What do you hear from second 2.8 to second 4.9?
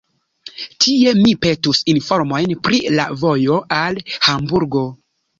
la vojo al Hamburgo.